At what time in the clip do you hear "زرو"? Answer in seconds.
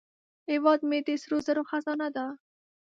1.45-1.63